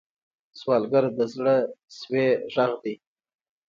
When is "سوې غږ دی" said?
1.99-2.95